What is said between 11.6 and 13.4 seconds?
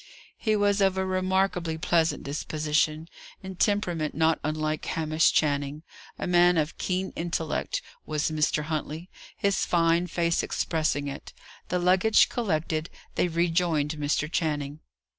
The luggage collected, they